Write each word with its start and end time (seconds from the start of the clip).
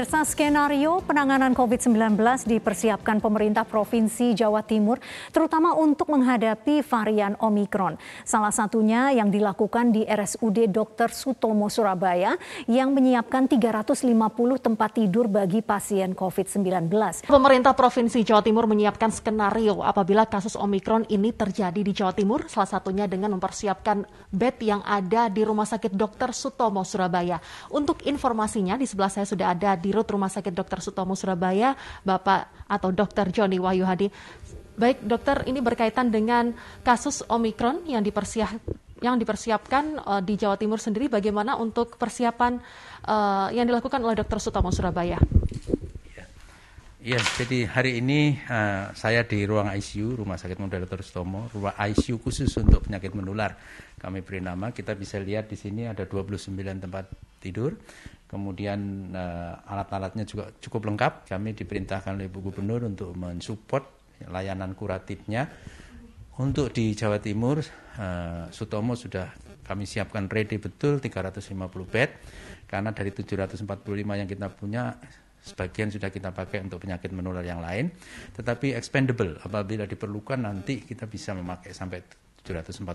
Pemirsa 0.00 0.24
skenario 0.24 1.04
penanganan 1.04 1.52
COVID-19 1.52 2.16
dipersiapkan 2.48 3.20
pemerintah 3.20 3.68
Provinsi 3.68 4.32
Jawa 4.32 4.64
Timur, 4.64 4.96
terutama 5.28 5.76
untuk 5.76 6.08
menghadapi 6.08 6.80
varian 6.80 7.36
Omikron. 7.36 8.00
Salah 8.24 8.48
satunya 8.48 9.12
yang 9.12 9.28
dilakukan 9.28 9.92
di 9.92 10.08
RSUD 10.08 10.72
Dr. 10.72 11.12
Sutomo 11.12 11.68
Surabaya 11.68 12.40
yang 12.64 12.96
menyiapkan 12.96 13.44
350 13.44 14.08
tempat 14.56 14.90
tidur 14.96 15.28
bagi 15.28 15.60
pasien 15.60 16.16
COVID-19. 16.16 16.88
Pemerintah 17.28 17.76
Provinsi 17.76 18.24
Jawa 18.24 18.40
Timur 18.40 18.64
menyiapkan 18.64 19.12
skenario 19.12 19.84
apabila 19.84 20.24
kasus 20.24 20.56
Omikron 20.56 21.04
ini 21.12 21.36
terjadi 21.36 21.76
di 21.76 21.92
Jawa 21.92 22.16
Timur, 22.16 22.48
salah 22.48 22.72
satunya 22.72 23.04
dengan 23.04 23.36
mempersiapkan 23.36 24.08
bed 24.32 24.64
yang 24.64 24.80
ada 24.80 25.28
di 25.28 25.44
Rumah 25.44 25.68
Sakit 25.68 25.92
Dr. 25.92 26.32
Sutomo 26.32 26.88
Surabaya. 26.88 27.36
Untuk 27.68 28.00
informasinya, 28.08 28.80
di 28.80 28.88
sebelah 28.88 29.12
saya 29.12 29.28
sudah 29.28 29.52
ada 29.52 29.76
di 29.76 29.89
Dirut 29.90 30.06
Rumah 30.06 30.30
Sakit 30.30 30.54
Dr. 30.54 30.78
Sutomo 30.78 31.18
Surabaya, 31.18 31.74
Bapak 32.06 32.70
atau 32.70 32.94
Dr. 32.94 33.34
Joni 33.34 33.58
Wahyu 33.58 33.82
Hadi. 33.82 34.06
Baik, 34.78 35.02
dokter, 35.02 35.42
ini 35.50 35.58
berkaitan 35.58 36.14
dengan 36.14 36.54
kasus 36.86 37.26
Omikron 37.26 37.82
yang 37.90 38.06
dipersiap 38.06 38.54
yang 39.00 39.16
dipersiapkan 39.16 39.98
uh, 39.98 40.22
di 40.22 40.38
Jawa 40.38 40.54
Timur 40.60 40.78
sendiri. 40.78 41.10
Bagaimana 41.10 41.56
untuk 41.58 41.98
persiapan 41.98 42.60
uh, 43.08 43.48
yang 43.50 43.66
dilakukan 43.66 43.98
oleh 43.98 44.14
Dr. 44.14 44.38
Sutomo 44.38 44.70
Surabaya? 44.70 45.18
Ya, 47.00 47.16
jadi 47.40 47.64
hari 47.64 48.04
ini 48.04 48.36
uh, 48.44 48.92
saya 48.92 49.24
di 49.24 49.40
ruang 49.48 49.72
ICU 49.72 50.20
Rumah 50.20 50.36
Sakit 50.36 50.60
Model 50.60 50.84
Dr. 50.84 51.00
Sutomo, 51.00 51.48
ruang 51.48 51.72
ICU 51.72 52.20
khusus 52.20 52.52
untuk 52.60 52.84
penyakit 52.84 53.16
menular. 53.16 53.56
Kami 53.96 54.20
beri 54.20 54.44
nama, 54.44 54.68
kita 54.68 54.92
bisa 54.92 55.16
lihat 55.16 55.48
di 55.48 55.56
sini 55.56 55.88
ada 55.88 56.04
29 56.04 56.52
tempat 56.60 57.08
tidur. 57.40 57.80
Kemudian 58.30 59.10
uh, 59.10 59.58
alat-alatnya 59.66 60.22
juga 60.28 60.54
cukup 60.62 60.86
lengkap. 60.92 61.26
Kami 61.26 61.56
diperintahkan 61.56 62.14
oleh 62.14 62.30
Ibu 62.30 62.38
Gubernur 62.52 62.86
untuk 62.86 63.16
mensupport 63.18 63.82
layanan 64.30 64.76
kuratifnya. 64.78 65.50
Untuk 66.38 66.70
di 66.70 66.94
Jawa 66.94 67.18
Timur, 67.18 67.58
uh, 67.98 68.46
Sutomo 68.54 68.94
sudah 68.94 69.34
kami 69.66 69.88
siapkan 69.88 70.30
ready 70.30 70.62
betul 70.62 71.02
350 71.02 71.50
bed. 71.88 72.10
Karena 72.70 72.94
dari 72.94 73.10
745 73.10 73.66
yang 74.14 74.28
kita 74.30 74.46
punya, 74.54 74.94
Sebagian 75.40 75.88
sudah 75.88 76.12
kita 76.12 76.36
pakai 76.36 76.60
untuk 76.60 76.84
penyakit 76.84 77.16
menular 77.16 77.40
yang 77.40 77.64
lain, 77.64 77.88
tetapi 78.36 78.76
expendable 78.76 79.40
apabila 79.40 79.88
diperlukan 79.88 80.36
nanti 80.36 80.84
kita 80.84 81.08
bisa 81.08 81.32
memakai 81.32 81.72
sampai 81.72 82.04
745 82.40 82.86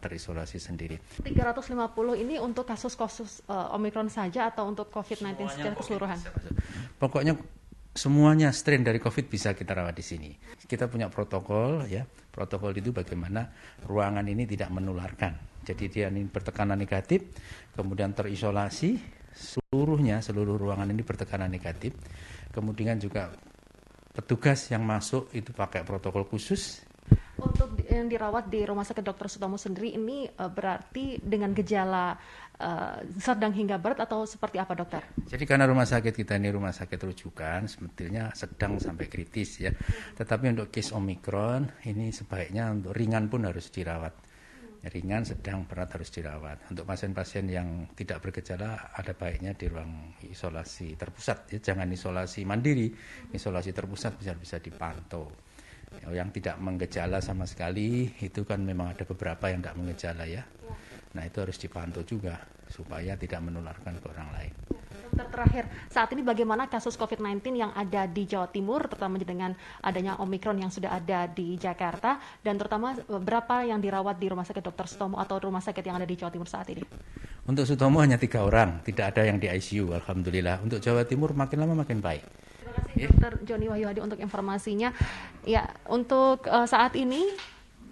terisolasi 0.00 0.58
sendiri. 0.60 0.96
350 1.24 2.22
ini 2.22 2.36
untuk 2.36 2.68
kasus-kasus 2.68 3.48
uh, 3.48 3.74
Omikron 3.74 4.12
saja 4.12 4.52
atau 4.52 4.68
untuk 4.68 4.92
COVID-19 4.92 5.40
secara 5.48 5.74
keseluruhan? 5.74 6.18
Pokoknya 7.00 7.34
semuanya 7.94 8.50
strain 8.50 8.82
dari 8.82 8.98
COVID 8.98 9.30
bisa 9.30 9.54
kita 9.54 9.72
rawat 9.72 9.94
di 9.94 10.04
sini. 10.04 10.30
Kita 10.66 10.90
punya 10.90 11.08
protokol 11.08 11.86
ya. 11.86 12.04
Protokol 12.04 12.74
itu 12.74 12.90
bagaimana 12.90 13.46
ruangan 13.86 14.26
ini 14.26 14.44
tidak 14.44 14.74
menularkan. 14.74 15.62
Jadi 15.64 15.84
dia 15.88 16.06
ini 16.12 16.28
bertekanan 16.28 16.76
negatif, 16.76 17.24
kemudian 17.72 18.12
terisolasi, 18.12 19.00
seluruhnya 19.32 20.20
seluruh 20.20 20.60
ruangan 20.60 20.92
ini 20.92 21.00
bertekanan 21.00 21.48
negatif. 21.48 21.96
Kemudian 22.52 23.00
juga 23.00 23.32
petugas 24.14 24.70
yang 24.70 24.86
masuk 24.86 25.32
itu 25.34 25.50
pakai 25.50 25.82
protokol 25.82 26.26
khusus. 26.30 26.86
Untuk 27.34 27.73
yang 27.94 28.10
dirawat 28.10 28.50
di 28.50 28.66
Rumah 28.66 28.82
Sakit 28.82 29.06
Dr. 29.06 29.30
Sutomo 29.30 29.54
sendiri 29.54 29.94
ini 29.94 30.26
uh, 30.26 30.50
berarti 30.50 31.22
dengan 31.22 31.54
gejala 31.54 32.18
uh, 32.58 32.98
sedang 33.16 33.54
hingga 33.54 33.78
berat 33.78 34.02
atau 34.02 34.26
seperti 34.26 34.58
apa 34.58 34.74
dokter? 34.74 35.02
Jadi 35.30 35.44
karena 35.46 35.70
rumah 35.70 35.86
sakit 35.86 36.10
kita 36.10 36.34
ini 36.34 36.50
rumah 36.50 36.74
sakit 36.74 36.98
rujukan 36.98 37.70
sebetulnya 37.70 38.34
sedang 38.34 38.82
sampai 38.82 39.06
kritis 39.06 39.62
ya. 39.62 39.70
Tetapi 40.18 40.50
untuk 40.50 40.74
case 40.74 40.90
Omikron 40.92 41.86
ini 41.86 42.10
sebaiknya 42.10 42.74
untuk 42.74 42.92
ringan 42.92 43.30
pun 43.30 43.46
harus 43.46 43.70
dirawat 43.70 44.24
ringan, 44.92 45.24
sedang, 45.24 45.64
berat 45.64 45.96
harus 45.96 46.12
dirawat. 46.12 46.68
Untuk 46.68 46.84
pasien-pasien 46.84 47.48
yang 47.48 47.88
tidak 47.96 48.20
bergejala 48.20 48.92
ada 48.92 49.16
baiknya 49.16 49.56
di 49.56 49.72
ruang 49.72 50.20
isolasi 50.20 50.92
terpusat. 50.98 51.56
Ya. 51.56 51.72
Jangan 51.72 51.88
isolasi 51.88 52.44
mandiri, 52.44 52.92
isolasi 53.32 53.72
terpusat 53.72 54.20
bisa 54.20 54.36
bisa 54.36 54.60
dipantau. 54.60 55.24
Yang 56.10 56.40
tidak 56.40 56.56
menggejala 56.58 57.18
sama 57.22 57.46
sekali 57.46 58.10
itu 58.20 58.42
kan 58.42 58.62
memang 58.62 58.94
ada 58.94 59.06
beberapa 59.06 59.50
yang 59.50 59.62
tidak 59.62 59.76
menggejala 59.78 60.24
ya. 60.26 60.42
Nah 61.14 61.22
itu 61.22 61.38
harus 61.38 61.56
dipantau 61.56 62.02
juga 62.02 62.42
supaya 62.68 63.14
tidak 63.14 63.38
menularkan 63.44 64.02
ke 64.02 64.06
orang 64.10 64.28
lain. 64.34 64.52
Dokter 65.14 65.30
terakhir, 65.30 65.64
saat 65.94 66.10
ini 66.10 66.26
bagaimana 66.26 66.66
kasus 66.66 66.98
COVID-19 66.98 67.54
yang 67.54 67.70
ada 67.70 68.02
di 68.10 68.26
Jawa 68.26 68.50
Timur, 68.50 68.82
terutama 68.90 69.14
dengan 69.22 69.54
adanya 69.78 70.18
Omikron 70.18 70.58
yang 70.58 70.74
sudah 70.74 70.90
ada 70.90 71.30
di 71.30 71.54
Jakarta, 71.54 72.18
dan 72.42 72.58
terutama 72.58 72.98
eh, 72.98 73.22
berapa 73.22 73.62
yang 73.62 73.78
dirawat 73.78 74.18
di 74.18 74.26
Rumah 74.26 74.42
Sakit 74.42 74.66
Dr. 74.66 74.90
Sutomo 74.90 75.22
atau 75.22 75.38
rumah 75.38 75.62
sakit 75.62 75.86
yang 75.86 76.02
ada 76.02 76.08
di 76.08 76.18
Jawa 76.18 76.34
Timur 76.34 76.50
saat 76.50 76.66
ini? 76.74 76.82
Untuk 77.46 77.62
Sutomo 77.62 78.02
hanya 78.02 78.18
tiga 78.18 78.42
orang, 78.42 78.82
tidak 78.82 79.14
ada 79.14 79.22
yang 79.22 79.38
di 79.38 79.46
ICU, 79.46 79.94
Alhamdulillah. 79.94 80.58
Untuk 80.66 80.82
Jawa 80.82 81.06
Timur 81.06 81.30
makin 81.30 81.62
lama 81.62 81.86
makin 81.86 82.02
baik. 82.02 82.43
Kasih 82.94 83.10
Dokter 83.10 83.32
Joni 83.42 83.66
Wahyu 83.66 83.90
Hadi 83.90 84.00
untuk 84.00 84.22
informasinya. 84.22 84.94
Ya, 85.42 85.66
untuk 85.90 86.46
uh, 86.46 86.62
saat 86.70 86.94
ini 86.94 87.26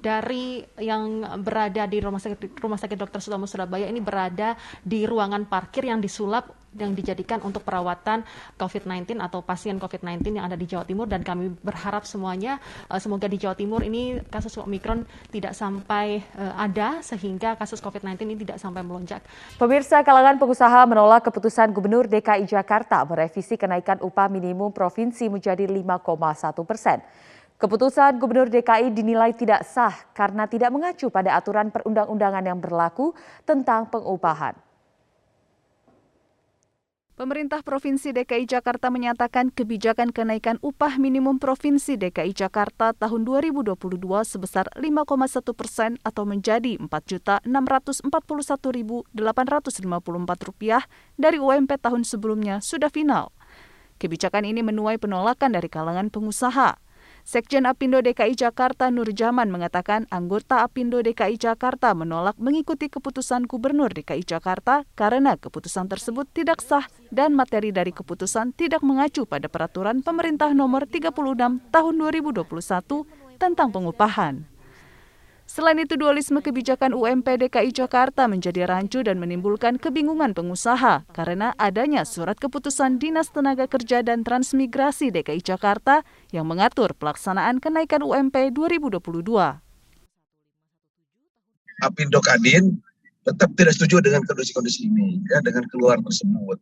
dari 0.02 0.62
yang 0.78 1.26
berada 1.42 1.90
di 1.90 1.98
rumah 1.98 2.22
sakit 2.22 2.58
rumah 2.62 2.78
sakit 2.78 2.94
Dr. 2.94 3.18
Sutomo 3.18 3.50
Surabaya 3.50 3.90
ini 3.90 3.98
berada 3.98 4.54
di 4.82 5.02
ruangan 5.06 5.46
parkir 5.46 5.90
yang 5.90 5.98
disulap 5.98 6.61
yang 6.76 6.96
dijadikan 6.96 7.40
untuk 7.44 7.60
perawatan 7.64 8.24
COVID-19 8.56 9.20
atau 9.20 9.44
pasien 9.44 9.76
COVID-19 9.76 10.40
yang 10.40 10.48
ada 10.48 10.56
di 10.56 10.64
Jawa 10.64 10.88
Timur 10.88 11.04
dan 11.04 11.20
kami 11.20 11.52
berharap 11.60 12.08
semuanya 12.08 12.56
uh, 12.88 12.96
semoga 12.96 13.28
di 13.28 13.36
Jawa 13.36 13.52
Timur 13.52 13.84
ini 13.84 14.20
kasus 14.32 14.56
Omikron 14.56 15.04
tidak 15.28 15.52
sampai 15.52 16.24
uh, 16.36 16.56
ada 16.56 17.04
sehingga 17.04 17.54
kasus 17.60 17.80
COVID-19 17.84 18.24
ini 18.24 18.36
tidak 18.40 18.56
sampai 18.56 18.80
melonjak. 18.80 19.20
Pemirsa 19.60 20.00
kalangan 20.00 20.40
pengusaha 20.40 20.88
menolak 20.88 21.28
keputusan 21.28 21.70
Gubernur 21.76 22.08
DKI 22.08 22.48
Jakarta 22.48 23.04
merevisi 23.04 23.60
kenaikan 23.60 24.00
upah 24.00 24.32
minimum 24.32 24.72
provinsi 24.72 25.28
menjadi 25.28 25.68
5,1 25.68 26.64
persen. 26.64 27.00
Keputusan 27.62 28.18
Gubernur 28.18 28.50
DKI 28.50 28.90
dinilai 28.90 29.30
tidak 29.38 29.62
sah 29.62 29.94
karena 30.18 30.50
tidak 30.50 30.74
mengacu 30.74 31.06
pada 31.14 31.38
aturan 31.38 31.70
perundang-undangan 31.70 32.42
yang 32.42 32.58
berlaku 32.58 33.14
tentang 33.46 33.86
pengupahan. 33.86 34.71
Pemerintah 37.12 37.60
Provinsi 37.60 38.16
DKI 38.16 38.48
Jakarta 38.48 38.88
menyatakan 38.88 39.52
kebijakan 39.52 40.16
kenaikan 40.16 40.56
upah 40.64 40.96
minimum 40.96 41.36
Provinsi 41.36 42.00
DKI 42.00 42.32
Jakarta 42.32 42.96
tahun 42.96 43.28
2022 43.28 43.76
sebesar 44.24 44.72
5,1 44.72 45.44
persen 45.52 46.00
atau 46.08 46.24
menjadi 46.24 46.80
Rp4.641.854 46.80 49.12
dari 51.20 51.36
UMP 51.36 51.76
tahun 51.76 52.08
sebelumnya 52.08 52.64
sudah 52.64 52.88
final. 52.88 53.28
Kebijakan 54.00 54.48
ini 54.48 54.64
menuai 54.64 54.96
penolakan 54.96 55.52
dari 55.52 55.68
kalangan 55.68 56.08
pengusaha. 56.08 56.80
Sekjen 57.22 57.70
Apindo 57.70 58.02
DKI 58.02 58.34
Jakarta 58.34 58.90
Nur 58.90 59.14
Jaman 59.14 59.46
mengatakan 59.54 60.10
anggota 60.10 60.66
Apindo 60.66 60.98
DKI 60.98 61.38
Jakarta 61.38 61.94
menolak 61.94 62.34
mengikuti 62.42 62.90
keputusan 62.90 63.46
Gubernur 63.46 63.94
DKI 63.94 64.26
Jakarta 64.26 64.82
karena 64.98 65.38
keputusan 65.38 65.86
tersebut 65.86 66.26
tidak 66.34 66.58
sah 66.58 66.82
dan 67.14 67.38
materi 67.38 67.70
dari 67.70 67.94
keputusan 67.94 68.58
tidak 68.58 68.82
mengacu 68.82 69.22
pada 69.22 69.46
peraturan 69.46 70.02
pemerintah 70.02 70.50
nomor 70.50 70.90
36 70.90 71.14
tahun 71.70 71.94
2021 71.94 72.42
tentang 73.38 73.68
pengupahan. 73.70 74.51
Selain 75.52 75.76
itu, 75.76 76.00
dualisme 76.00 76.40
kebijakan 76.40 76.96
UMP 76.96 77.36
DKI 77.36 77.76
Jakarta 77.76 78.24
menjadi 78.24 78.64
rancu 78.64 79.04
dan 79.04 79.20
menimbulkan 79.20 79.76
kebingungan 79.76 80.32
pengusaha 80.32 81.04
karena 81.12 81.52
adanya 81.60 82.08
surat 82.08 82.40
keputusan 82.40 82.96
Dinas 82.96 83.28
Tenaga 83.28 83.68
Kerja 83.68 84.00
dan 84.00 84.24
Transmigrasi 84.24 85.12
DKI 85.12 85.44
Jakarta 85.44 86.08
yang 86.32 86.48
mengatur 86.48 86.96
pelaksanaan 86.96 87.60
kenaikan 87.60 88.00
UMP 88.00 88.32
2022. 88.48 88.96
Apindo 91.84 92.20
Kadin 92.24 92.80
tetap 93.20 93.52
tidak 93.52 93.76
setuju 93.76 94.00
dengan 94.00 94.24
kondisi-kondisi 94.24 94.88
ini, 94.88 95.20
ya, 95.28 95.44
dengan 95.44 95.68
keluar 95.68 96.00
tersebut. 96.00 96.56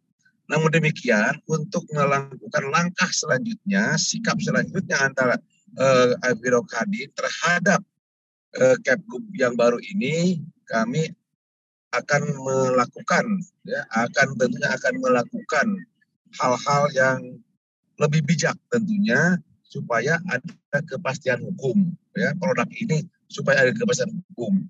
Namun 0.50 0.66
demikian, 0.74 1.38
untuk 1.46 1.86
melakukan 1.94 2.64
langkah 2.74 3.10
selanjutnya, 3.14 3.94
sikap 3.94 4.34
selanjutnya 4.42 4.98
antara 4.98 5.38
uh, 5.78 6.10
Apindo 6.26 6.66
Kadin 6.66 7.06
terhadap 7.14 7.86
eh, 8.56 8.76
Kepgub 8.82 9.22
yang 9.36 9.54
baru 9.54 9.78
ini 9.78 10.42
kami 10.66 11.10
akan 11.90 12.22
melakukan 12.38 13.26
ya 13.66 13.82
akan 13.90 14.38
tentunya 14.38 14.70
akan 14.70 14.94
melakukan 15.02 15.66
hal-hal 16.38 16.82
yang 16.94 17.18
lebih 17.98 18.22
bijak 18.22 18.54
tentunya 18.70 19.42
supaya 19.66 20.22
ada 20.30 20.78
kepastian 20.86 21.42
hukum 21.42 21.90
ya 22.14 22.30
produk 22.38 22.66
ini 22.70 23.06
supaya 23.26 23.66
ada 23.66 23.72
kepastian 23.74 24.10
hukum. 24.30 24.66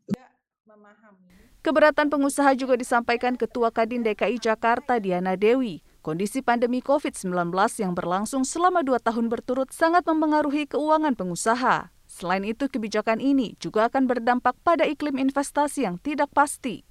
Keberatan 1.61 2.09
pengusaha 2.09 2.56
juga 2.56 2.73
disampaikan 2.73 3.37
Ketua 3.37 3.69
Kadin 3.69 4.00
DKI 4.00 4.41
Jakarta 4.41 4.97
Diana 4.97 5.37
Dewi. 5.37 5.85
Kondisi 6.00 6.41
pandemi 6.41 6.81
COVID-19 6.81 7.53
yang 7.85 7.93
berlangsung 7.93 8.49
selama 8.49 8.81
dua 8.81 8.97
tahun 8.97 9.29
berturut 9.29 9.69
sangat 9.69 10.09
mempengaruhi 10.09 10.65
keuangan 10.65 11.12
pengusaha. 11.12 11.93
Selain 12.21 12.45
itu, 12.45 12.69
kebijakan 12.69 13.17
ini 13.17 13.57
juga 13.57 13.89
akan 13.89 14.05
berdampak 14.05 14.53
pada 14.61 14.85
iklim 14.85 15.17
investasi 15.17 15.89
yang 15.89 15.97
tidak 15.97 16.29
pasti. 16.37 16.85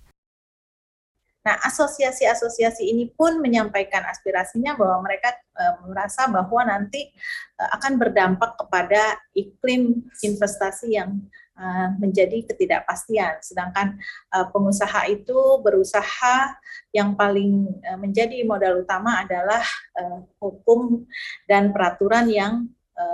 Nah, 1.46 1.56
asosiasi-asosiasi 1.70 2.90
ini 2.90 3.14
pun 3.14 3.38
menyampaikan 3.38 4.04
aspirasinya 4.10 4.74
bahwa 4.74 5.06
mereka 5.06 5.38
e, 5.54 5.64
merasa 5.86 6.26
bahwa 6.28 6.66
nanti 6.66 7.14
e, 7.56 7.64
akan 7.78 8.02
berdampak 8.02 8.58
kepada 8.58 9.22
iklim 9.38 10.04
investasi 10.20 10.98
yang 10.98 11.22
e, 11.56 11.66
menjadi 12.02 12.44
ketidakpastian. 12.50 13.40
Sedangkan 13.40 14.02
e, 14.34 14.38
pengusaha 14.50 15.08
itu 15.14 15.62
berusaha 15.62 16.58
yang 16.92 17.14
paling 17.14 17.70
e, 17.86 17.92
menjadi 18.02 18.44
modal 18.44 18.82
utama 18.84 19.24
adalah 19.24 19.62
e, 19.96 20.04
hukum 20.44 21.06
dan 21.48 21.72
peraturan 21.72 22.28
yang 22.28 22.68
e, 22.98 23.06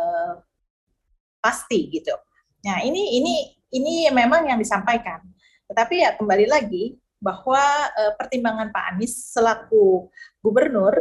pasti 1.45 1.93
gitu. 1.93 2.17
Nah, 2.65 2.81
ini 2.81 3.21
ini 3.21 3.35
ini 3.77 4.09
memang 4.09 4.49
yang 4.49 4.57
disampaikan. 4.57 5.21
Tetapi 5.69 5.95
ya 6.01 6.17
kembali 6.17 6.49
lagi 6.49 6.97
bahwa 7.21 7.61
uh, 7.93 8.13
pertimbangan 8.17 8.73
Pak 8.73 8.85
Anies 8.97 9.13
selaku 9.29 10.09
gubernur 10.41 10.97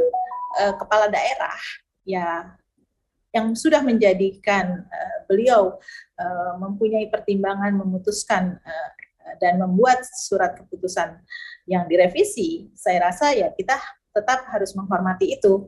uh, 0.61 0.75
kepala 0.76 1.08
daerah 1.08 1.56
ya 2.05 2.52
yang 3.32 3.56
sudah 3.56 3.81
menjadikan 3.81 4.85
uh, 4.85 5.19
beliau 5.25 5.81
mempunyai 6.62 7.11
pertimbangan 7.11 7.75
memutuskan 7.75 8.55
dan 9.43 9.58
membuat 9.58 10.06
surat 10.06 10.55
keputusan 10.55 11.19
yang 11.67 11.91
direvisi, 11.91 12.70
saya 12.79 13.11
rasa 13.11 13.35
ya 13.35 13.50
kita 13.50 13.75
tetap 14.14 14.46
harus 14.46 14.70
menghormati 14.79 15.35
itu. 15.35 15.67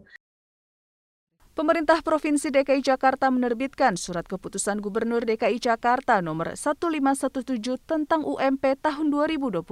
Pemerintah 1.57 2.05
Provinsi 2.05 2.53
DKI 2.53 2.85
Jakarta 2.85 3.33
menerbitkan 3.33 3.97
Surat 3.97 4.29
Keputusan 4.29 4.85
Gubernur 4.85 5.25
DKI 5.25 5.57
Jakarta 5.57 6.21
nomor 6.21 6.53
1517 6.53 7.81
tentang 7.81 8.29
UMP 8.29 8.77
tahun 8.77 9.09
2022 9.09 9.65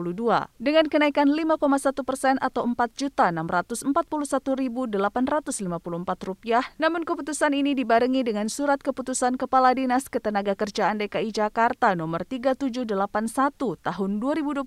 dengan 0.56 0.88
kenaikan 0.88 1.28
5,1 1.28 1.60
persen 2.00 2.40
atau 2.40 2.64
Rp4.641.854. 2.72 4.96
rupiah. 6.24 6.64
Namun 6.80 7.04
keputusan 7.04 7.52
ini 7.52 7.76
dibarengi 7.76 8.24
dengan 8.24 8.48
Surat 8.48 8.80
Keputusan 8.80 9.36
Kepala 9.36 9.76
Dinas 9.76 10.08
Ketenagakerjaan 10.08 11.04
DKI 11.04 11.36
Jakarta 11.36 11.92
nomor 11.92 12.24
3781 12.24 12.96
tahun 13.84 14.10
2021 14.24 14.64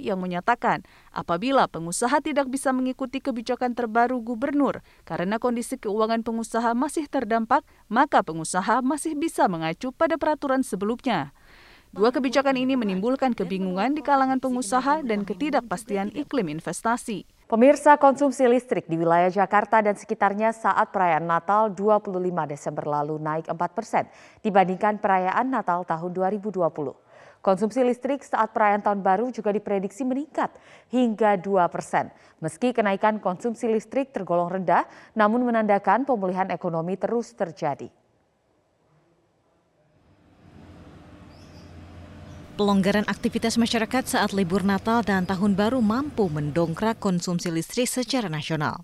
yang 0.00 0.24
menyatakan 0.24 0.88
apabila 1.12 1.68
pengusaha 1.68 2.16
tidak 2.24 2.48
bisa 2.48 2.72
mengikuti 2.72 3.20
kebijakan 3.20 3.76
terbaru 3.76 4.24
gubernur 4.24 4.80
karena 5.04 5.36
kondisi 5.36 5.76
keuangan 5.76 6.24
pengusaha 6.24 6.45
pengusaha 6.46 6.78
masih 6.78 7.10
terdampak, 7.10 7.66
maka 7.90 8.22
pengusaha 8.22 8.78
masih 8.78 9.18
bisa 9.18 9.50
mengacu 9.50 9.90
pada 9.90 10.14
peraturan 10.14 10.62
sebelumnya. 10.62 11.34
Dua 11.90 12.14
kebijakan 12.14 12.54
ini 12.54 12.78
menimbulkan 12.78 13.34
kebingungan 13.34 13.98
di 13.98 14.02
kalangan 14.06 14.38
pengusaha 14.38 15.02
dan 15.02 15.26
ketidakpastian 15.26 16.14
iklim 16.14 16.46
investasi. 16.46 17.26
Pemirsa 17.46 17.94
konsumsi 17.94 18.42
listrik 18.50 18.90
di 18.90 18.98
wilayah 18.98 19.30
Jakarta 19.30 19.78
dan 19.78 19.94
sekitarnya 19.94 20.50
saat 20.50 20.90
perayaan 20.90 21.30
Natal 21.30 21.70
25 21.70 22.10
Desember 22.50 22.82
lalu 22.82 23.22
naik 23.22 23.46
4 23.46 23.54
persen 23.70 24.10
dibandingkan 24.42 24.98
perayaan 24.98 25.46
Natal 25.46 25.86
tahun 25.86 26.10
2020. 26.10 26.58
Konsumsi 27.38 27.86
listrik 27.86 28.26
saat 28.26 28.50
perayaan 28.50 28.82
tahun 28.82 28.98
baru 28.98 29.30
juga 29.30 29.54
diprediksi 29.54 30.02
meningkat 30.02 30.58
hingga 30.90 31.38
2 31.38 31.70
persen. 31.70 32.10
Meski 32.42 32.74
kenaikan 32.74 33.22
konsumsi 33.22 33.70
listrik 33.70 34.10
tergolong 34.10 34.50
rendah, 34.50 34.82
namun 35.14 35.46
menandakan 35.46 36.02
pemulihan 36.02 36.50
ekonomi 36.50 36.98
terus 36.98 37.30
terjadi. 37.30 37.86
Pelonggaran 42.56 43.04
aktivitas 43.04 43.60
masyarakat 43.60 44.16
saat 44.16 44.32
libur 44.32 44.64
Natal 44.64 45.04
dan 45.04 45.28
Tahun 45.28 45.52
Baru 45.52 45.84
mampu 45.84 46.24
mendongkrak 46.32 46.96
konsumsi 46.96 47.52
listrik 47.52 47.84
secara 47.84 48.32
nasional. 48.32 48.80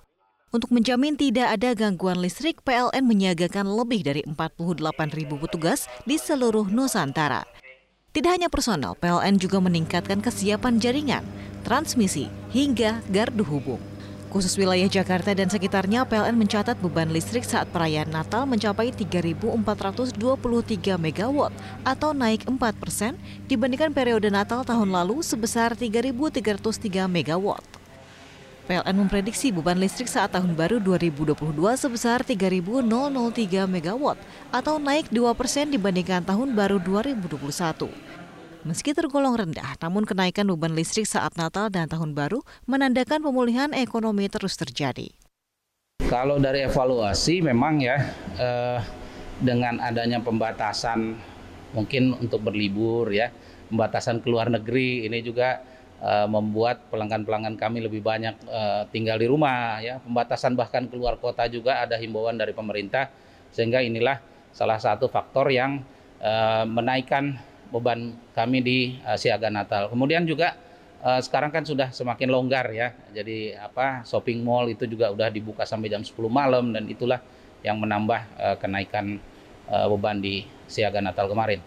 Untuk 0.53 0.69
menjamin 0.77 1.17
tidak 1.17 1.57
ada 1.57 1.73
gangguan 1.73 2.21
listrik, 2.21 2.61
PLN 2.69 3.01
menyiagakan 3.09 3.65
lebih 3.65 4.05
dari 4.05 4.21
48 4.29 4.77
ribu 5.17 5.41
petugas 5.41 5.89
di 6.05 6.21
seluruh 6.21 6.69
Nusantara. 6.69 7.49
Tidak 8.13 8.29
hanya 8.29 8.53
personal, 8.53 8.93
PLN 9.01 9.41
juga 9.41 9.57
meningkatkan 9.65 10.21
kesiapan 10.21 10.77
jaringan, 10.77 11.25
transmisi, 11.65 12.29
hingga 12.53 13.01
gardu 13.09 13.41
hubung. 13.41 13.81
Khusus 14.33 14.57
wilayah 14.57 14.89
Jakarta 14.89 15.37
dan 15.37 15.53
sekitarnya, 15.53 16.09
PLN 16.09 16.41
mencatat 16.41 16.81
beban 16.81 17.13
listrik 17.13 17.45
saat 17.45 17.69
perayaan 17.69 18.09
Natal 18.09 18.49
mencapai 18.49 18.89
3.423 18.89 20.17
MW 20.97 21.39
atau 21.85 22.11
naik 22.17 22.49
4 22.49 22.57
persen 22.81 23.21
dibandingkan 23.45 23.93
periode 23.93 24.33
Natal 24.33 24.65
tahun 24.65 24.89
lalu 24.89 25.21
sebesar 25.21 25.77
3.303 25.77 26.49
MW. 27.13 27.47
PLN 28.65 28.97
memprediksi 29.05 29.53
beban 29.53 29.77
listrik 29.77 30.09
saat 30.09 30.33
tahun 30.33 30.57
baru 30.57 30.81
2022 30.81 31.37
sebesar 31.77 32.25
3.003 32.25 32.89
MW 33.69 34.05
atau 34.49 34.75
naik 34.81 35.13
2 35.13 35.29
persen 35.37 35.69
dibandingkan 35.69 36.25
tahun 36.25 36.57
baru 36.57 36.81
2021. 36.81 38.22
Meski 38.63 38.95
tergolong 38.95 39.35
rendah, 39.35 39.75
namun 39.83 40.07
kenaikan 40.07 40.47
beban 40.47 40.71
listrik 40.71 41.03
saat 41.03 41.35
Natal 41.35 41.67
dan 41.67 41.91
Tahun 41.91 42.15
Baru 42.15 42.47
menandakan 42.71 43.19
pemulihan 43.19 43.75
ekonomi 43.75 44.31
terus 44.31 44.55
terjadi. 44.55 45.11
Kalau 46.07 46.39
dari 46.39 46.63
evaluasi 46.63 47.43
memang 47.43 47.83
ya 47.83 47.99
eh, 48.39 48.79
dengan 49.43 49.83
adanya 49.83 50.23
pembatasan 50.23 51.19
mungkin 51.75 52.15
untuk 52.23 52.39
berlibur 52.47 53.11
ya, 53.11 53.35
pembatasan 53.67 54.23
keluar 54.23 54.47
negeri 54.47 55.11
ini 55.11 55.27
juga 55.27 55.59
uh, 56.05 56.29
membuat 56.29 56.93
pelanggan-pelanggan 56.93 57.57
kami 57.57 57.81
lebih 57.81 58.05
banyak 58.05 58.37
uh, 58.51 58.85
tinggal 58.93 59.17
di 59.17 59.25
rumah 59.25 59.81
ya 59.81 59.97
pembatasan 60.05 60.53
bahkan 60.53 60.91
keluar 60.93 61.17
kota 61.17 61.49
juga 61.49 61.81
ada 61.81 61.97
himbauan 61.97 62.37
dari 62.37 62.53
pemerintah 62.53 63.09
sehingga 63.49 63.81
inilah 63.81 64.21
salah 64.53 64.77
satu 64.77 65.09
faktor 65.09 65.49
yang 65.49 65.81
uh, 66.21 66.69
menaikkan 66.69 67.41
beban 67.73 68.13
kami 68.37 68.61
di 68.61 68.79
uh, 69.03 69.17
siaga 69.17 69.49
Natal 69.49 69.89
kemudian 69.89 70.29
juga 70.29 70.55
uh, 71.01 71.19
sekarang 71.19 71.49
kan 71.49 71.65
sudah 71.65 71.89
semakin 71.91 72.29
longgar 72.29 72.69
ya 72.71 72.93
jadi 73.11 73.57
apa 73.65 74.05
shopping 74.05 74.45
mall 74.45 74.69
itu 74.69 74.85
juga 74.85 75.09
udah 75.09 75.33
dibuka 75.33 75.65
sampai 75.65 75.89
jam 75.89 76.05
10 76.05 76.13
malam 76.29 76.71
dan 76.77 76.85
itulah 76.87 77.19
yang 77.65 77.81
menambah 77.81 78.21
uh, 78.37 78.57
kenaikan 78.61 79.17
uh, 79.71 79.87
beban 79.89 80.21
di 80.21 80.45
siaga 80.67 80.99
Natal 81.01 81.31
kemarin. 81.31 81.63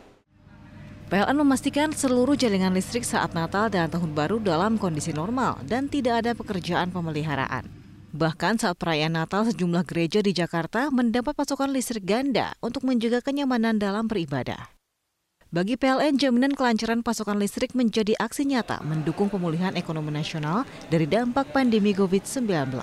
PLN 1.05 1.37
memastikan 1.37 1.93
seluruh 1.93 2.33
jaringan 2.33 2.73
listrik 2.73 3.05
saat 3.05 3.37
Natal 3.37 3.69
dan 3.69 3.93
Tahun 3.93 4.09
Baru 4.17 4.41
dalam 4.41 4.81
kondisi 4.81 5.13
normal 5.13 5.61
dan 5.61 5.85
tidak 5.85 6.25
ada 6.25 6.31
pekerjaan 6.33 6.89
pemeliharaan. 6.89 7.69
Bahkan 8.15 8.57
saat 8.57 8.79
perayaan 8.81 9.13
Natal, 9.13 9.45
sejumlah 9.45 9.85
gereja 9.85 10.25
di 10.25 10.33
Jakarta 10.33 10.89
mendapat 10.89 11.37
pasokan 11.37 11.69
listrik 11.75 12.09
ganda 12.09 12.57
untuk 12.63 12.87
menjaga 12.87 13.21
kenyamanan 13.21 13.77
dalam 13.77 14.09
beribadah. 14.09 14.74
Bagi 15.55 15.79
PLN, 15.79 16.19
jaminan 16.19 16.51
kelancaran 16.51 16.99
pasokan 16.99 17.39
listrik 17.39 17.79
menjadi 17.79 18.11
aksi 18.19 18.43
nyata 18.43 18.83
mendukung 18.83 19.31
pemulihan 19.31 19.71
ekonomi 19.79 20.11
nasional 20.11 20.67
dari 20.91 21.07
dampak 21.07 21.55
pandemi 21.55 21.95
COVID-19. 21.95 22.75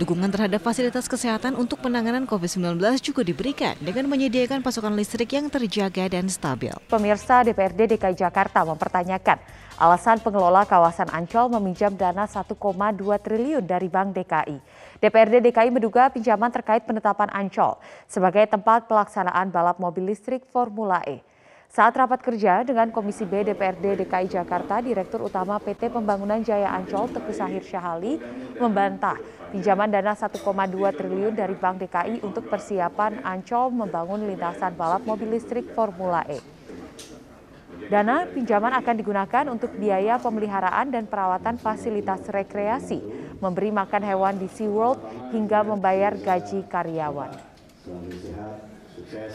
Dukungan 0.00 0.32
terhadap 0.32 0.64
fasilitas 0.64 1.04
kesehatan 1.04 1.52
untuk 1.60 1.84
penanganan 1.84 2.24
COVID-19 2.24 2.80
juga 3.04 3.20
diberikan 3.20 3.76
dengan 3.76 4.08
menyediakan 4.08 4.64
pasokan 4.64 4.96
listrik 4.96 5.36
yang 5.36 5.52
terjaga 5.52 6.08
dan 6.08 6.32
stabil. 6.32 6.72
Pemirsa 6.88 7.44
DPRD 7.44 7.92
DKI 7.92 8.16
Jakarta 8.16 8.64
mempertanyakan 8.64 9.36
alasan 9.76 10.16
pengelola 10.24 10.64
kawasan 10.64 11.12
Ancol 11.12 11.52
meminjam 11.60 11.92
dana 11.92 12.24
1,2 12.24 12.56
triliun 13.20 13.68
dari 13.68 13.92
Bank 13.92 14.16
DKI. 14.16 14.56
DPRD 15.04 15.44
DKI 15.52 15.68
menduga 15.68 16.08
pinjaman 16.08 16.48
terkait 16.48 16.88
penetapan 16.88 17.28
Ancol 17.28 17.76
sebagai 18.08 18.48
tempat 18.48 18.88
pelaksanaan 18.88 19.52
balap 19.52 19.76
mobil 19.76 20.08
listrik 20.08 20.40
Formula 20.48 21.04
E. 21.04 21.20
Saat 21.70 21.94
rapat 21.94 22.18
kerja 22.18 22.66
dengan 22.66 22.90
Komisi 22.90 23.22
B 23.22 23.46
DPRD 23.46 24.02
DKI 24.02 24.26
Jakarta, 24.26 24.82
Direktur 24.82 25.22
Utama 25.30 25.54
PT 25.62 25.86
Pembangunan 25.94 26.42
Jaya 26.42 26.74
Ancol 26.74 27.06
Teguh 27.14 27.30
Sahir 27.30 27.62
Syahali 27.62 28.18
membantah 28.58 29.14
pinjaman 29.54 29.86
dana 29.86 30.18
1,2 30.18 30.34
triliun 30.98 31.30
dari 31.30 31.54
Bank 31.54 31.78
DKI 31.78 32.26
untuk 32.26 32.50
persiapan 32.50 33.22
Ancol 33.22 33.70
membangun 33.70 34.26
lintasan 34.26 34.74
balap 34.74 35.06
mobil 35.06 35.30
listrik 35.30 35.70
Formula 35.70 36.26
E. 36.26 36.42
Dana 37.86 38.26
pinjaman 38.26 38.74
akan 38.74 38.94
digunakan 38.98 39.44
untuk 39.46 39.70
biaya 39.78 40.18
pemeliharaan 40.18 40.90
dan 40.90 41.06
perawatan 41.06 41.54
fasilitas 41.54 42.26
rekreasi, 42.26 42.98
memberi 43.38 43.70
makan 43.70 44.02
hewan 44.02 44.42
di 44.42 44.50
SeaWorld 44.50 45.30
hingga 45.30 45.62
membayar 45.62 46.18
gaji 46.18 46.66
karyawan. 46.66 47.30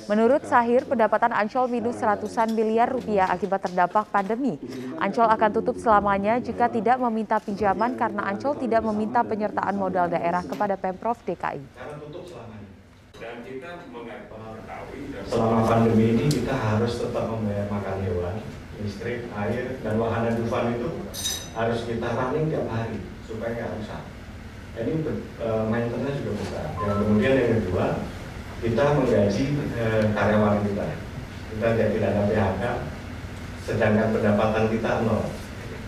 Menurut 0.05 0.45
Sahir, 0.45 0.85
pendapatan 0.85 1.33
Ancol 1.33 1.67
minus 1.67 1.99
ratusan 1.99 2.53
miliar 2.53 2.89
rupiah 2.89 3.27
akibat 3.29 3.65
terdampak 3.65 4.09
pandemi. 4.13 4.57
Ancol 5.01 5.27
akan 5.27 5.49
tutup 5.51 5.75
selamanya 5.81 6.37
jika 6.39 6.69
tidak 6.69 7.01
meminta 7.01 7.41
pinjaman 7.41 7.97
karena 7.97 8.25
Ancol 8.29 8.55
tidak 8.57 8.81
meminta 8.85 9.25
penyertaan 9.25 9.75
modal 9.75 10.07
daerah 10.11 10.45
kepada 10.45 10.77
Pemprov 10.77 11.17
DKI. 11.25 11.63
Dan 13.15 13.47
kita 13.47 13.79
selama 15.31 15.59
pandemi 15.63 16.19
ini 16.19 16.25
kita 16.27 16.51
harus 16.51 16.99
tetap 16.99 17.31
membayar 17.31 17.65
makan 17.71 17.97
hewan, 18.03 18.35
listrik, 18.83 19.31
air, 19.31 19.79
dan 19.79 19.95
wahana 19.95 20.35
Dufan 20.35 20.75
itu 20.75 20.89
harus 21.55 21.79
kita 21.87 22.07
running 22.11 22.51
tiap 22.51 22.67
hari 22.67 22.99
supaya 23.23 23.55
nggak 23.55 23.71
rusak. 23.79 24.03
Ini 24.75 24.93
uh, 25.39 25.63
maintenance 25.71 26.19
juga 26.19 26.33
besar. 26.43 26.67
Dan 26.75 26.95
kemudian 27.07 27.33
yang 27.39 27.51
kedua, 27.63 27.85
kita 28.63 28.83
menggaji 28.95 29.43
uh, 29.75 30.03
karyawan 30.15 30.63
kita. 30.63 30.87
Kita 31.55 31.67
tidak 31.75 32.11
ada 32.11 32.23
PHK, 32.27 32.63
sedangkan 33.63 34.07
pendapatan 34.11 34.65
kita 34.71 34.91
nol. 35.07 35.23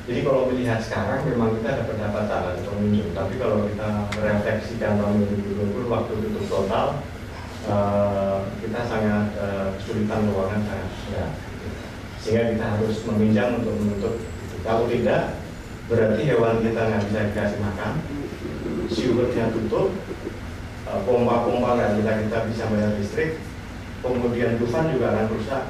Jadi 0.07 0.19
kalau 0.23 0.47
melihat 0.47 0.79
sekarang 0.79 1.27
memang 1.27 1.59
kita 1.59 1.67
ada 1.75 1.83
pendapatan 1.83 2.63
pengunjung, 2.63 3.11
tapi 3.11 3.33
kalau 3.35 3.67
kita 3.67 3.87
merefleksikan 4.15 4.95
tahun 4.95 5.19
2020 5.19 5.91
waktu 5.91 6.13
tutup 6.23 6.45
total, 6.47 6.87
uh, 7.67 8.47
kita 8.63 8.79
sangat 8.87 9.35
uh, 9.35 9.75
kesulitan 9.75 10.31
keuangan 10.31 10.61
sangat 10.63 10.89
berat. 11.11 11.33
Sehingga 12.23 12.43
kita 12.55 12.65
harus 12.79 12.95
meminjam 13.03 13.59
untuk 13.59 13.75
menutup. 13.83 14.15
Kalau 14.63 14.87
tidak, 14.87 15.43
berarti 15.91 16.21
hewan 16.23 16.63
kita 16.63 16.81
nggak 16.87 17.03
bisa 17.11 17.19
dikasih 17.27 17.59
makan, 17.59 17.93
siurnya 18.87 19.45
tutup, 19.51 19.91
eh, 19.91 20.26
pompa-pompa 21.05 21.77
nggak 21.77 21.91
bisa 21.99 22.11
kita 22.23 22.37
bisa 22.49 22.63
bayar 22.71 22.91
listrik, 22.97 23.31
kemudian 24.01 24.57
Dufan 24.57 24.89
juga 24.93 25.13
akan 25.13 25.27
rusak. 25.35 25.63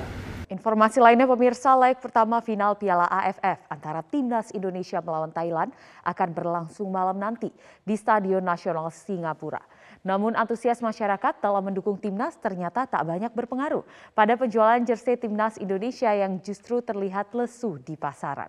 Informasi 0.48 1.04
lainnya 1.04 1.28
pemirsa 1.28 1.76
leg 1.76 2.00
pertama 2.00 2.40
final 2.40 2.72
Piala 2.80 3.04
AFF 3.12 3.68
antara 3.68 4.00
Timnas 4.00 4.48
Indonesia 4.56 5.04
melawan 5.04 5.28
Thailand 5.28 5.76
akan 6.08 6.30
berlangsung 6.32 6.88
malam 6.88 7.20
nanti 7.20 7.52
di 7.84 7.96
Stadion 8.00 8.40
Nasional 8.40 8.88
Singapura. 8.88 9.60
Namun 10.08 10.40
antusias 10.40 10.80
masyarakat 10.80 11.44
dalam 11.44 11.68
mendukung 11.68 12.00
Timnas 12.00 12.40
ternyata 12.40 12.88
tak 12.88 13.04
banyak 13.04 13.36
berpengaruh 13.36 13.84
pada 14.16 14.40
penjualan 14.40 14.80
jersey 14.88 15.20
Timnas 15.20 15.60
Indonesia 15.60 16.16
yang 16.16 16.40
justru 16.40 16.80
terlihat 16.80 17.36
lesu 17.36 17.76
di 17.84 18.00
pasaran. 18.00 18.48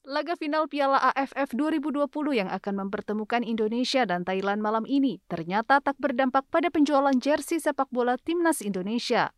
Laga 0.00 0.32
final 0.32 0.64
Piala 0.64 0.96
AFF 1.12 1.52
2020 1.52 2.08
yang 2.32 2.48
akan 2.48 2.88
mempertemukan 2.88 3.44
Indonesia 3.44 4.08
dan 4.08 4.24
Thailand 4.24 4.64
malam 4.64 4.88
ini 4.88 5.20
ternyata 5.28 5.76
tak 5.84 6.00
berdampak 6.00 6.48
pada 6.48 6.72
penjualan 6.72 7.12
jersey 7.20 7.60
sepak 7.60 7.92
bola 7.92 8.16
Timnas 8.16 8.64
Indonesia. 8.64 9.28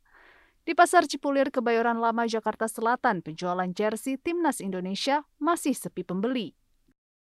Di 0.63 0.79
Pasar 0.79 1.11
Cipulir, 1.11 1.51
Kebayoran 1.51 1.99
Lama, 1.99 2.31
Jakarta 2.31 2.71
Selatan, 2.71 3.27
penjualan 3.27 3.67
jersey 3.75 4.15
Timnas 4.23 4.63
Indonesia 4.63 5.27
masih 5.43 5.75
sepi 5.75 6.07
pembeli. 6.07 6.55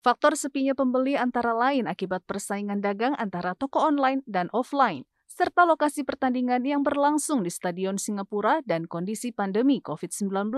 Faktor 0.05 0.37
sepinya 0.37 0.77
pembeli 0.77 1.17
antara 1.17 1.57
lain 1.57 1.89
akibat 1.89 2.29
persaingan 2.29 2.85
dagang 2.85 3.17
antara 3.17 3.57
toko 3.57 3.81
online 3.81 4.21
dan 4.29 4.53
offline, 4.53 5.09
serta 5.25 5.65
lokasi 5.65 6.05
pertandingan 6.05 6.69
yang 6.69 6.85
berlangsung 6.85 7.41
di 7.41 7.49
Stadion 7.49 7.97
Singapura 7.97 8.61
dan 8.69 8.85
kondisi 8.85 9.33
pandemi 9.33 9.81
COVID-19 9.81 10.53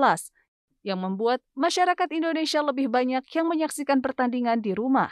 yang 0.84 1.00
membuat 1.00 1.40
masyarakat 1.56 2.06
Indonesia 2.12 2.60
lebih 2.60 2.92
banyak 2.92 3.24
yang 3.32 3.48
menyaksikan 3.48 4.04
pertandingan 4.04 4.60
di 4.60 4.76
rumah. 4.76 5.10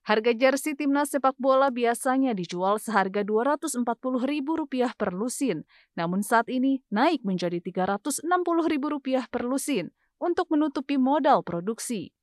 Harga 0.00 0.32
jersey 0.32 0.72
timnas 0.72 1.12
sepak 1.12 1.36
bola 1.36 1.68
biasanya 1.68 2.32
dijual 2.32 2.80
seharga 2.80 3.20
Rp240.000 3.20 4.96
per 4.96 5.12
lusin, 5.12 5.68
namun 5.92 6.24
saat 6.24 6.48
ini 6.48 6.80
naik 6.88 7.20
menjadi 7.20 7.60
Rp360.000 7.60 9.28
per 9.28 9.44
lusin 9.44 9.92
untuk 10.16 10.48
menutupi 10.48 10.96
modal 10.96 11.44
produksi. 11.44 12.16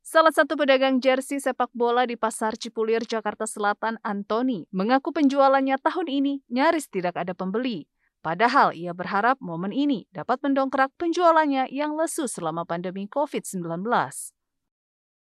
Salah 0.00 0.32
satu 0.32 0.56
pedagang 0.56 0.96
jersey 0.98 1.44
sepak 1.44 1.68
bola 1.76 2.08
di 2.08 2.16
Pasar 2.16 2.56
Cipulir, 2.56 3.04
Jakarta 3.04 3.44
Selatan, 3.44 4.00
Antoni, 4.00 4.64
mengaku 4.72 5.12
penjualannya 5.12 5.76
tahun 5.76 6.08
ini 6.08 6.40
nyaris 6.48 6.88
tidak 6.88 7.20
ada 7.20 7.36
pembeli. 7.36 7.84
Padahal 8.20 8.76
ia 8.76 8.92
berharap 8.92 9.40
momen 9.40 9.72
ini 9.72 10.04
dapat 10.12 10.44
mendongkrak 10.44 10.92
penjualannya 11.00 11.72
yang 11.72 11.96
lesu 11.96 12.28
selama 12.28 12.68
pandemi 12.68 13.08
COVID-19. 13.08 13.80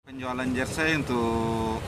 Penjualan 0.04 0.50
jersey 0.52 1.00
untuk 1.00 1.80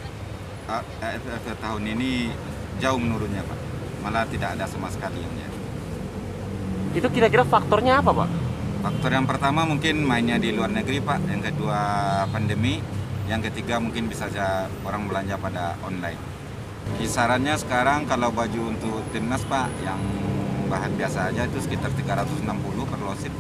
AFF 0.72 1.46
tahun 1.60 1.84
ini 1.84 2.32
jauh 2.80 2.96
menurunnya 2.96 3.44
Pak. 3.44 3.60
Malah 4.08 4.24
tidak 4.32 4.56
ada 4.56 4.64
sama 4.72 4.88
sekali 4.88 5.20
yang 5.20 5.36
jadi. 5.36 5.60
Itu 6.96 7.08
kira-kira 7.12 7.44
faktornya 7.44 8.00
apa 8.00 8.16
Pak? 8.16 8.30
Faktor 8.80 9.12
yang 9.12 9.28
pertama 9.28 9.68
mungkin 9.68 10.08
mainnya 10.08 10.40
di 10.40 10.56
luar 10.56 10.72
negeri 10.72 11.04
Pak. 11.04 11.28
Yang 11.28 11.52
kedua 11.52 11.80
pandemi. 12.32 12.80
Yang 13.28 13.52
ketiga 13.52 13.84
mungkin 13.84 14.08
bisa 14.08 14.32
saja 14.32 14.72
orang 14.88 15.12
belanja 15.12 15.36
pada 15.36 15.76
online. 15.84 16.20
Kisarannya 17.04 17.60
sekarang 17.60 18.08
kalau 18.08 18.32
baju 18.32 18.72
untuk 18.72 19.04
timnas 19.12 19.44
Pak 19.44 19.68
yang 19.84 20.00
bahan 20.72 20.96
biasa 20.96 21.36
aja 21.36 21.44
itu 21.44 21.60
sekitar 21.60 21.92
360 21.92 22.48
per 22.88 23.00
losin. 23.04 23.34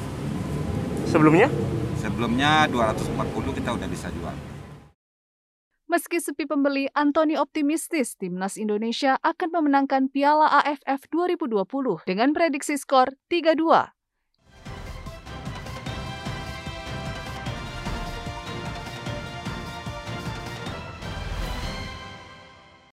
Sebelumnya? 1.07 1.47
Sebelumnya 2.03 2.67
240 2.67 3.55
kita 3.55 3.71
udah 3.71 3.87
bisa 3.87 4.11
jual. 4.11 4.35
Meski 5.91 6.23
sepi 6.23 6.47
pembeli, 6.47 6.87
Anthony 6.95 7.35
optimistis 7.35 8.15
timnas 8.15 8.55
Indonesia 8.55 9.19
akan 9.23 9.59
memenangkan 9.59 10.07
Piala 10.07 10.47
AFF 10.63 11.07
2020 11.11 12.07
dengan 12.07 12.31
prediksi 12.31 12.79
skor 12.79 13.11
3-2. 13.27 14.00